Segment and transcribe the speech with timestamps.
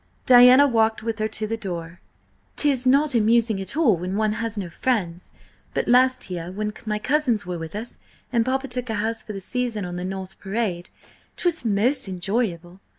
[0.25, 1.99] Diana walked with her to the door.
[2.55, 5.31] "'Tis not amusing at all when one has no friends;
[5.75, 7.99] but last year, when my cousins were with us
[8.33, 10.89] and papa took a house for the season on the North Parade,
[11.37, 12.79] 'twas most enjoyable.